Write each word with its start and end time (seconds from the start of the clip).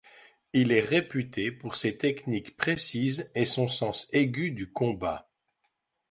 Il 0.53 0.71
est 0.71 0.79
réputé 0.81 1.51
pour 1.51 1.75
ses 1.75 1.95
techniques 1.95 2.57
précises 2.57 3.29
et 3.35 3.45
son 3.45 3.67
sens 3.67 4.07
aigu 4.13 4.49
du 4.49 4.71
combat. 4.71 5.29